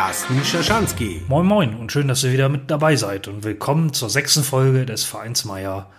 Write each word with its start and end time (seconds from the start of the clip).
Carsten 0.00 0.42
Schaschanski. 0.42 1.20
Moin 1.28 1.44
Moin 1.44 1.74
und 1.74 1.92
schön, 1.92 2.08
dass 2.08 2.24
ihr 2.24 2.32
wieder 2.32 2.48
mit 2.48 2.70
dabei 2.70 2.96
seid 2.96 3.28
und 3.28 3.44
willkommen 3.44 3.92
zur 3.92 4.08
sechsten 4.08 4.42
Folge 4.42 4.86
des 4.86 5.04
Vereinsmeier 5.04 5.90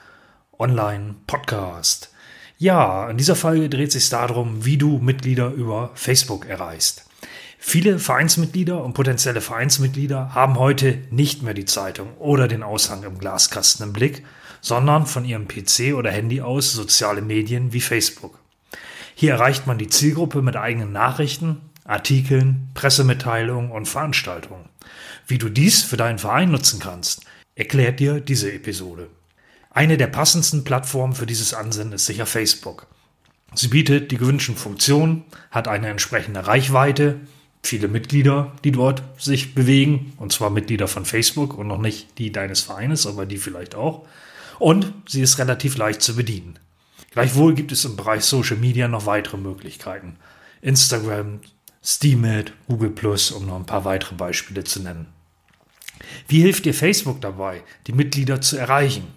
Online 0.57 1.13
Podcast. 1.27 2.11
Ja, 2.57 3.07
in 3.11 3.17
dieser 3.17 3.35
Folge 3.35 3.69
dreht 3.69 3.91
sich 3.91 4.09
darum, 4.09 4.65
wie 4.65 4.77
du 4.77 4.97
Mitglieder 4.97 5.51
über 5.51 5.91
Facebook 5.93 6.47
erreichst. 6.47 7.05
Viele 7.59 7.99
Vereinsmitglieder 7.99 8.83
und 8.83 8.93
potenzielle 8.93 9.39
Vereinsmitglieder 9.39 10.33
haben 10.33 10.57
heute 10.57 10.97
nicht 11.11 11.43
mehr 11.43 11.53
die 11.53 11.65
Zeitung 11.65 12.17
oder 12.17 12.47
den 12.47 12.63
Aushang 12.63 13.03
im 13.03 13.19
Glaskasten 13.19 13.85
im 13.85 13.93
Blick, 13.93 14.25
sondern 14.61 15.05
von 15.05 15.25
ihrem 15.25 15.47
PC 15.47 15.93
oder 15.95 16.09
Handy 16.09 16.41
aus 16.41 16.73
soziale 16.73 17.21
Medien 17.21 17.71
wie 17.71 17.81
Facebook. 17.81 18.39
Hier 19.13 19.33
erreicht 19.33 19.67
man 19.67 19.77
die 19.77 19.89
Zielgruppe 19.89 20.41
mit 20.41 20.55
eigenen 20.55 20.91
Nachrichten, 20.91 21.61
Artikeln, 21.91 22.69
Pressemitteilungen 22.73 23.71
und 23.71 23.87
Veranstaltungen. 23.87 24.69
Wie 25.27 25.37
du 25.37 25.49
dies 25.49 25.83
für 25.83 25.97
deinen 25.97 26.19
Verein 26.19 26.51
nutzen 26.51 26.79
kannst, 26.79 27.25
erklärt 27.55 27.99
dir 27.99 28.19
diese 28.19 28.51
Episode. 28.51 29.09
Eine 29.69 29.97
der 29.97 30.07
passendsten 30.07 30.63
Plattformen 30.63 31.13
für 31.13 31.25
dieses 31.25 31.53
Ansinnen 31.53 31.93
ist 31.93 32.05
sicher 32.05 32.25
Facebook. 32.25 32.87
Sie 33.53 33.67
bietet 33.67 34.11
die 34.11 34.17
gewünschten 34.17 34.55
Funktionen, 34.55 35.25
hat 35.49 35.67
eine 35.67 35.89
entsprechende 35.89 36.47
Reichweite, 36.47 37.19
viele 37.63 37.87
Mitglieder, 37.87 38.53
die 38.63 38.71
dort 38.71 39.03
sich 39.17 39.53
bewegen, 39.53 40.13
und 40.17 40.31
zwar 40.31 40.49
Mitglieder 40.49 40.87
von 40.87 41.05
Facebook 41.05 41.57
und 41.57 41.67
noch 41.67 41.77
nicht 41.77 42.17
die 42.17 42.31
deines 42.31 42.61
Vereines, 42.61 43.05
aber 43.05 43.25
die 43.25 43.37
vielleicht 43.37 43.75
auch. 43.75 44.07
Und 44.59 44.93
sie 45.07 45.21
ist 45.21 45.39
relativ 45.39 45.77
leicht 45.77 46.01
zu 46.01 46.15
bedienen. 46.15 46.57
Gleichwohl 47.11 47.53
gibt 47.53 47.71
es 47.71 47.83
im 47.83 47.97
Bereich 47.97 48.23
Social 48.23 48.57
Media 48.57 48.87
noch 48.87 49.05
weitere 49.05 49.37
Möglichkeiten. 49.37 50.15
Instagram, 50.61 51.41
Steemit, 51.83 52.53
Google 52.67 52.91
Plus, 52.91 53.31
um 53.31 53.47
noch 53.47 53.55
ein 53.55 53.65
paar 53.65 53.85
weitere 53.85 54.13
Beispiele 54.15 54.63
zu 54.63 54.81
nennen. 54.81 55.07
Wie 56.27 56.41
hilft 56.41 56.65
dir 56.65 56.73
Facebook 56.73 57.21
dabei, 57.21 57.63
die 57.87 57.93
Mitglieder 57.93 58.39
zu 58.39 58.57
erreichen? 58.57 59.07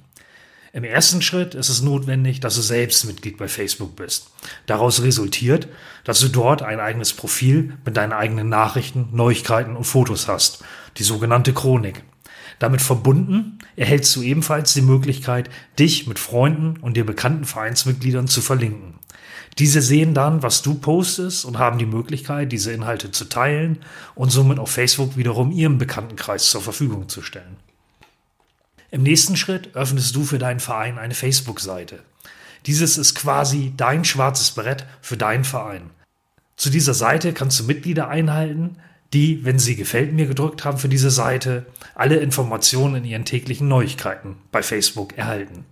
Im 0.73 0.83
ersten 0.83 1.23
Schritt 1.23 1.55
ist 1.55 1.69
es 1.69 1.83
notwendig, 1.83 2.41
dass 2.41 2.57
du 2.57 2.63
selbst 2.63 3.05
Mitglied 3.05 3.37
bei 3.37 3.49
Facebook 3.49 3.95
bist. 3.95 4.31
Daraus 4.67 5.03
resultiert, 5.03 5.69
dass 6.03 6.19
du 6.21 6.29
dort 6.29 6.63
ein 6.63 6.81
eigenes 6.81 7.13
Profil 7.13 7.77
mit 7.85 7.97
deinen 7.97 8.13
eigenen 8.13 8.49
Nachrichten, 8.49 9.11
Neuigkeiten 9.13 9.77
und 9.77 9.85
Fotos 9.85 10.27
hast, 10.27 10.65
die 10.97 11.05
sogenannte 11.05 11.53
Chronik. 11.53 12.03
Damit 12.59 12.83
verbunden 12.83 13.59
erhältst 13.77 14.17
du 14.17 14.23
ebenfalls 14.23 14.75
die 14.75 14.83
Möglichkeit, 14.83 15.51
dich 15.79 16.07
mit 16.07 16.19
Freunden 16.19 16.79
und 16.81 16.97
dir 16.97 17.05
bekannten 17.05 17.45
Vereinsmitgliedern 17.45 18.27
zu 18.27 18.41
verlinken. 18.41 18.95
Diese 19.59 19.83
sehen 19.83 20.15
dann, 20.15 20.43
was 20.43 20.63
du 20.63 20.75
postest 20.75 21.45
und 21.45 21.59
haben 21.59 21.79
die 21.79 21.87
Möglichkeit, 21.87 22.51
diese 22.51 22.73
Inhalte 22.73 23.13
zu 23.13 23.27
teilen 23.27 23.79
und 24.15 24.31
somit 24.31 24.59
auf 24.59 24.71
Facebook 24.71 25.17
wiederum 25.17 25.53
ihrem 25.53 25.79
Bekanntenkreis 25.79 26.51
zur 26.51 26.61
Verfügung 26.61 27.09
zu 27.09 27.23
stellen. 27.23 27.57
Im 28.91 29.03
nächsten 29.03 29.37
Schritt 29.37 29.75
öffnest 29.75 30.15
du 30.15 30.25
für 30.25 30.39
deinen 30.39 30.61
Verein 30.61 30.99
eine 30.99 31.15
Facebook-Seite. 31.15 32.01
Dieses 32.67 32.97
ist 32.97 33.15
quasi 33.15 33.73
dein 33.77 34.05
schwarzes 34.05 34.53
Brett 34.53 34.87
für 35.03 35.17
deinen 35.17 35.45
Verein. 35.45 35.91
Zu 36.57 36.71
dieser 36.71 36.95
Seite 36.95 37.33
kannst 37.33 37.61
du 37.61 37.65
Mitglieder 37.65 38.09
einhalten, 38.09 38.77
die, 39.13 39.45
wenn 39.45 39.59
sie 39.59 39.77
gefällt 39.77 40.13
mir 40.13 40.27
gedrückt 40.27 40.65
haben 40.65 40.79
für 40.79 40.89
diese 40.89 41.11
Seite, 41.11 41.67
alle 41.95 42.17
Informationen 42.17 42.97
in 42.97 43.05
ihren 43.05 43.25
täglichen 43.25 43.69
Neuigkeiten 43.69 44.37
bei 44.51 44.63
Facebook 44.63 45.17
erhalten. 45.17 45.65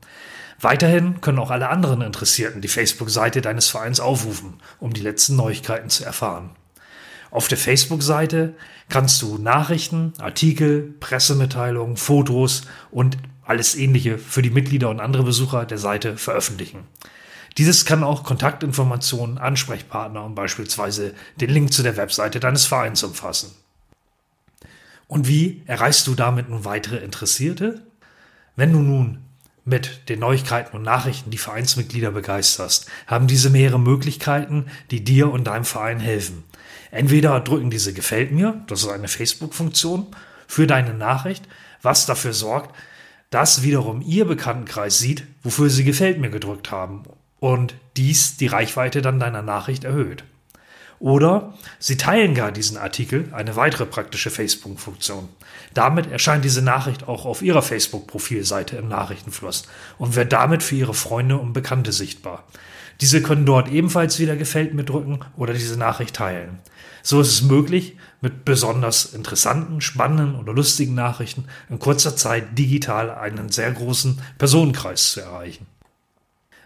Weiterhin 0.62 1.20
können 1.20 1.40
auch 1.40 1.50
alle 1.50 1.68
anderen 1.68 2.02
Interessierten 2.02 2.60
die 2.60 2.68
Facebook-Seite 2.68 3.40
deines 3.40 3.68
Vereins 3.68 3.98
aufrufen, 3.98 4.54
um 4.78 4.92
die 4.92 5.00
letzten 5.00 5.34
Neuigkeiten 5.34 5.90
zu 5.90 6.04
erfahren. 6.04 6.50
Auf 7.32 7.48
der 7.48 7.58
Facebook-Seite 7.58 8.54
kannst 8.88 9.20
du 9.22 9.38
Nachrichten, 9.38 10.12
Artikel, 10.18 10.94
Pressemitteilungen, 11.00 11.96
Fotos 11.96 12.62
und 12.92 13.18
alles 13.44 13.74
ähnliche 13.74 14.18
für 14.18 14.40
die 14.40 14.50
Mitglieder 14.50 14.88
und 14.88 15.00
andere 15.00 15.24
Besucher 15.24 15.66
der 15.66 15.78
Seite 15.78 16.16
veröffentlichen. 16.16 16.86
Dieses 17.58 17.84
kann 17.84 18.04
auch 18.04 18.22
Kontaktinformationen, 18.22 19.38
Ansprechpartner 19.38 20.24
und 20.24 20.36
beispielsweise 20.36 21.12
den 21.36 21.50
Link 21.50 21.72
zu 21.72 21.82
der 21.82 21.96
Webseite 21.96 22.38
deines 22.38 22.66
Vereins 22.66 23.02
umfassen. 23.02 23.50
Und 25.08 25.26
wie 25.26 25.62
erreichst 25.66 26.06
du 26.06 26.14
damit 26.14 26.48
nun 26.48 26.64
weitere 26.64 26.98
Interessierte? 26.98 27.82
Wenn 28.54 28.72
du 28.72 28.78
nun 28.78 29.24
mit 29.64 30.08
den 30.08 30.18
Neuigkeiten 30.18 30.76
und 30.76 30.82
Nachrichten 30.82 31.30
die 31.30 31.38
Vereinsmitglieder 31.38 32.10
begeisterst, 32.10 32.86
haben 33.06 33.26
diese 33.26 33.50
mehrere 33.50 33.78
Möglichkeiten, 33.78 34.66
die 34.90 35.04
dir 35.04 35.30
und 35.30 35.44
deinem 35.44 35.64
Verein 35.64 36.00
helfen. 36.00 36.44
Entweder 36.90 37.40
drücken 37.40 37.70
diese 37.70 37.92
Gefällt 37.92 38.32
mir, 38.32 38.64
das 38.66 38.82
ist 38.82 38.88
eine 38.88 39.08
Facebook-Funktion, 39.08 40.06
für 40.46 40.66
deine 40.66 40.92
Nachricht, 40.92 41.48
was 41.80 42.04
dafür 42.06 42.34
sorgt, 42.34 42.74
dass 43.30 43.62
wiederum 43.62 44.02
ihr 44.02 44.26
Bekanntenkreis 44.26 44.98
sieht, 44.98 45.24
wofür 45.42 45.70
sie 45.70 45.84
Gefällt 45.84 46.18
mir 46.18 46.28
gedrückt 46.28 46.70
haben 46.70 47.04
und 47.40 47.74
dies 47.96 48.36
die 48.36 48.46
Reichweite 48.46 49.00
dann 49.00 49.18
deiner 49.18 49.42
Nachricht 49.42 49.84
erhöht. 49.84 50.24
Oder 51.02 51.54
Sie 51.80 51.96
teilen 51.96 52.32
gar 52.32 52.52
diesen 52.52 52.76
Artikel, 52.76 53.28
eine 53.32 53.56
weitere 53.56 53.86
praktische 53.86 54.30
Facebook-Funktion. 54.30 55.28
Damit 55.74 56.08
erscheint 56.08 56.44
diese 56.44 56.62
Nachricht 56.62 57.08
auch 57.08 57.24
auf 57.24 57.42
Ihrer 57.42 57.60
Facebook-Profilseite 57.60 58.76
im 58.76 58.86
Nachrichtenfluss 58.86 59.64
und 59.98 60.14
wird 60.14 60.32
damit 60.32 60.62
für 60.62 60.76
Ihre 60.76 60.94
Freunde 60.94 61.38
und 61.38 61.54
Bekannte 61.54 61.90
sichtbar. 61.90 62.44
Diese 63.00 63.20
können 63.20 63.44
dort 63.44 63.68
ebenfalls 63.68 64.20
wieder 64.20 64.36
Gefällt 64.36 64.74
mir 64.74 64.84
drücken 64.84 65.18
oder 65.36 65.54
diese 65.54 65.76
Nachricht 65.76 66.14
teilen. 66.14 66.60
So 67.02 67.20
ist 67.20 67.32
es 67.32 67.42
möglich, 67.42 67.96
mit 68.20 68.44
besonders 68.44 69.06
interessanten, 69.06 69.80
spannenden 69.80 70.36
oder 70.36 70.52
lustigen 70.52 70.94
Nachrichten 70.94 71.46
in 71.68 71.80
kurzer 71.80 72.14
Zeit 72.14 72.56
digital 72.56 73.10
einen 73.10 73.50
sehr 73.50 73.72
großen 73.72 74.22
Personenkreis 74.38 75.10
zu 75.10 75.20
erreichen. 75.22 75.66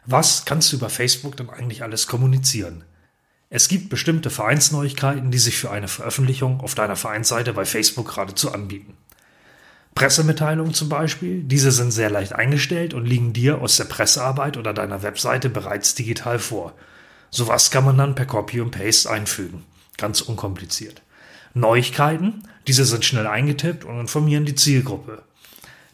Was 0.05 0.45
kannst 0.45 0.71
du 0.71 0.77
über 0.77 0.91
Facebook 0.91 1.39
denn 1.39 1.49
eigentlich 1.49 1.83
alles 1.83 2.07
kommunizieren? 2.07 2.85
Es 3.49 3.69
gibt 3.69 3.89
bestimmte 3.89 4.31
Vereinsneuigkeiten, 4.31 5.31
die 5.31 5.39
sich 5.39 5.57
für 5.57 5.71
eine 5.71 5.89
Veröffentlichung 5.89 6.61
auf 6.61 6.75
deiner 6.75 6.97
Vereinsseite 6.97 7.53
bei 7.53 7.65
Facebook 7.65 8.09
geradezu 8.09 8.53
anbieten. 8.53 8.95
Pressemitteilungen 9.95 10.75
zum 10.75 10.89
Beispiel, 10.89 11.43
diese 11.43 11.73
sind 11.73 11.91
sehr 11.91 12.11
leicht 12.11 12.35
eingestellt 12.35 12.93
und 12.93 13.07
liegen 13.07 13.33
dir 13.33 13.63
aus 13.63 13.77
der 13.77 13.85
Pressearbeit 13.85 14.57
oder 14.57 14.75
deiner 14.75 15.03
Webseite 15.03 15.49
bereits 15.49 15.95
digital 15.95 16.39
vor. 16.39 16.75
Sowas 17.31 17.71
kann 17.71 17.85
man 17.85 17.97
dann 17.97 18.15
per 18.15 18.27
Copy 18.27 18.61
und 18.61 18.73
Paste 18.73 19.11
einfügen. 19.11 19.65
Ganz 19.97 20.21
unkompliziert. 20.21 21.03
Neuigkeiten, 21.55 22.43
diese 22.67 22.85
sind 22.85 23.05
schnell 23.05 23.27
eingetippt 23.27 23.85
und 23.85 23.99
informieren 23.99 24.45
die 24.45 24.55
Zielgruppe. 24.55 25.23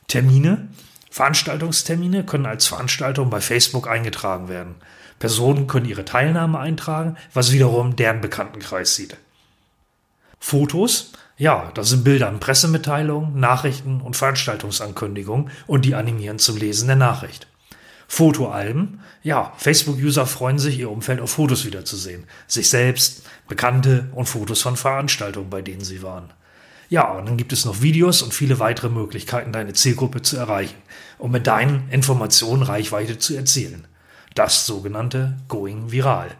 Termine, 0.09 0.69
Veranstaltungstermine 1.11 2.25
können 2.25 2.47
als 2.47 2.67
Veranstaltung 2.67 3.31
bei 3.31 3.41
Facebook 3.41 3.89
eingetragen 3.89 4.49
werden. 4.49 4.75
Personen 5.19 5.67
können 5.67 5.87
ihre 5.87 6.05
Teilnahme 6.05 6.59
eintragen, 6.59 7.17
was 7.33 7.53
wiederum 7.53 7.97
deren 7.97 8.21
Bekanntenkreis 8.21 8.95
sieht. 8.95 9.17
Fotos, 10.39 11.13
ja, 11.37 11.71
das 11.75 11.91
sind 11.91 12.05
Bilder 12.05 12.29
in 12.29 12.41
Pressemitteilungen, 12.41 13.39
Nachrichten 13.39 14.01
und 14.01 14.17
Veranstaltungsankündigungen 14.17 15.51
und 15.67 15.85
die 15.85 15.95
animieren 15.95 16.39
zum 16.39 16.57
Lesen 16.57 16.89
der 16.89 16.97
Nachricht. 16.97 17.47
Fotoalben, 18.09 19.01
ja, 19.23 19.55
Facebook-User 19.57 20.27
freuen 20.27 20.59
sich, 20.59 20.79
ihr 20.79 20.91
Umfeld 20.91 21.21
auf 21.21 21.31
Fotos 21.31 21.65
wiederzusehen. 21.65 22.25
Sich 22.47 22.69
selbst, 22.69 23.23
Bekannte 23.49 24.11
und 24.15 24.27
Fotos 24.27 24.61
von 24.61 24.77
Veranstaltungen, 24.77 25.49
bei 25.49 25.63
denen 25.63 25.81
sie 25.81 26.03
waren. 26.03 26.31
Ja, 26.91 27.11
und 27.13 27.27
dann 27.27 27.39
gibt 27.39 27.55
es 27.55 27.65
noch 27.65 27.81
Videos 27.81 28.21
und 28.21 28.35
viele 28.35 28.59
weitere 28.59 28.91
Möglichkeiten, 28.91 29.51
deine 29.51 29.73
Zielgruppe 29.73 30.21
zu 30.21 30.37
erreichen, 30.37 30.77
um 31.17 31.31
mit 31.31 31.47
deinen 31.47 31.89
Informationen 31.91 32.63
Reichweite 32.63 33.19
zu 33.19 33.35
erzielen. 33.35 33.87
Das 34.35 34.65
sogenannte 34.65 35.37
Going 35.49 35.93
Viral. 35.93 36.31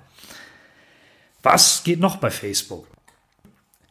Was 1.43 1.85
geht 1.85 2.01
noch 2.01 2.17
bei 2.17 2.31
Facebook? 2.31 2.87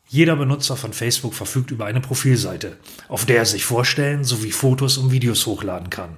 Jeder 0.07 0.35
Benutzer 0.35 0.75
von 0.75 0.91
Facebook 0.91 1.35
verfügt 1.35 1.71
über 1.71 1.85
eine 1.85 2.01
Profilseite, 2.01 2.77
auf 3.07 3.25
der 3.25 3.37
er 3.37 3.45
sich 3.45 3.63
vorstellen 3.63 4.23
sowie 4.23 4.51
Fotos 4.51 4.97
und 4.97 5.11
Videos 5.11 5.45
hochladen 5.45 5.89
kann. 5.89 6.17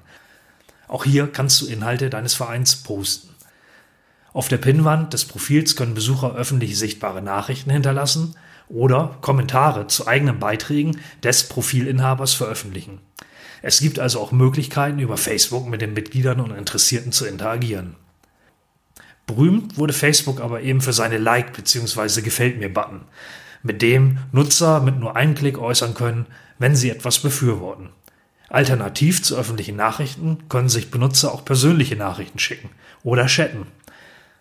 Auch 0.87 1.03
hier 1.03 1.27
kannst 1.27 1.61
du 1.61 1.67
Inhalte 1.67 2.09
deines 2.09 2.35
Vereins 2.35 2.77
posten. 2.77 3.35
Auf 4.31 4.47
der 4.47 4.57
Pinnwand 4.57 5.13
des 5.13 5.25
Profils 5.25 5.75
können 5.75 5.93
Besucher 5.93 6.35
öffentlich 6.35 6.77
sichtbare 6.77 7.21
Nachrichten 7.21 7.69
hinterlassen 7.69 8.35
oder 8.69 9.17
Kommentare 9.21 9.87
zu 9.87 10.07
eigenen 10.07 10.39
Beiträgen 10.39 10.99
des 11.21 11.49
Profilinhabers 11.49 12.33
veröffentlichen. 12.33 13.01
Es 13.65 13.79
gibt 13.79 13.97
also 13.97 14.19
auch 14.19 14.33
Möglichkeiten, 14.33 14.99
über 14.99 15.15
Facebook 15.15 15.69
mit 15.69 15.81
den 15.81 15.93
Mitgliedern 15.93 16.41
und 16.41 16.51
Interessierten 16.51 17.13
zu 17.13 17.25
interagieren. 17.25 17.95
Berühmt 19.25 19.77
wurde 19.77 19.93
Facebook 19.93 20.41
aber 20.41 20.61
eben 20.61 20.81
für 20.81 20.91
seine 20.91 21.17
Like- 21.17 21.53
bzw. 21.53 22.21
Gefällt 22.21 22.59
mir-Button, 22.59 23.01
mit 23.63 23.81
dem 23.81 24.19
Nutzer 24.33 24.81
mit 24.81 24.99
nur 24.99 25.15
einem 25.15 25.33
Klick 25.33 25.57
äußern 25.57 25.93
können, 25.93 26.25
wenn 26.59 26.75
sie 26.75 26.89
etwas 26.89 27.19
befürworten. 27.19 27.89
Alternativ 28.49 29.23
zu 29.23 29.37
öffentlichen 29.37 29.77
Nachrichten 29.77 30.39
können 30.49 30.67
sich 30.67 30.91
Benutzer 30.91 31.33
auch 31.33 31.45
persönliche 31.45 31.95
Nachrichten 31.95 32.39
schicken 32.39 32.69
oder 33.01 33.27
chatten. 33.27 33.67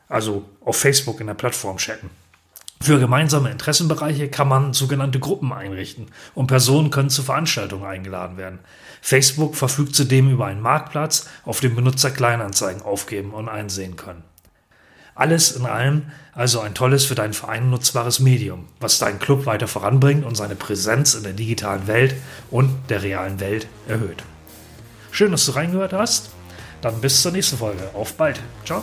Also 0.09 0.45
auf 0.61 0.77
Facebook 0.77 1.21
in 1.21 1.29
der 1.29 1.35
Plattform 1.35 1.77
chatten. 1.77 2.11
Für 2.83 2.99
gemeinsame 2.99 3.51
Interessenbereiche 3.51 4.29
kann 4.29 4.49
man 4.49 4.73
sogenannte 4.73 5.21
Gruppen 5.21 5.53
einrichten 5.53 6.09
und 6.35 6.49
Personen 6.49 6.91
können 6.91 7.11
zu 7.11 7.23
Veranstaltungen 7.23 7.85
eingeladen 7.85 8.37
werden. 8.37 8.59
Facebook 9.01 9.55
verfügt 9.55 9.95
zudem 9.95 10.31
über 10.31 10.47
einen 10.47 10.61
Marktplatz, 10.61 11.29
auf 11.45 11.61
dem 11.61 11.77
Benutzer 11.77 12.11
Kleinanzeigen 12.11 12.83
aufgeben 12.83 13.31
und 13.31 13.49
einsehen 13.49 13.95
können. 13.95 14.25
Alles 15.15 15.53
in 15.53 15.65
allem 15.65 16.07
also 16.33 16.61
ein 16.61 16.75
tolles 16.75 17.05
für 17.05 17.15
deinen 17.15 17.35
Verein 17.35 17.71
nutzbares 17.71 18.19
Medium, 18.19 18.67
was 18.81 18.99
deinen 18.99 19.21
Club 19.21 19.47
weiter 19.47 19.69
voranbringt 19.69 20.25
und 20.25 20.35
seine 20.35 20.57
Präsenz 20.57 21.15
in 21.15 21.23
der 21.23 21.35
digitalen 21.35 21.87
Welt 21.87 22.17
und 22.51 22.75
der 22.89 23.03
realen 23.03 23.39
Welt 23.39 23.69
erhöht. 23.87 24.25
Schön, 25.13 25.31
dass 25.31 25.47
du 25.47 25.53
reingehört 25.53 25.93
hast. 25.93 26.31
Dann 26.81 27.01
bis 27.01 27.23
zur 27.23 27.31
nächsten 27.31 27.59
Folge. 27.59 27.91
Auf 27.95 28.15
bald. 28.15 28.41
Ciao. 28.65 28.83